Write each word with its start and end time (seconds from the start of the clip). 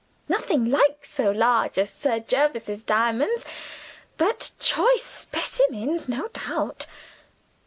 "Nothing 0.27 0.65
like 0.65 1.05
so 1.05 1.29
large 1.29 1.77
as 1.77 1.93
Sir 1.93 2.17
Jervis's 2.21 2.81
diamonds; 2.81 3.45
but 4.17 4.53
choice 4.57 5.03
specimens 5.03 6.09
no 6.09 6.27
doubt. 6.29 6.87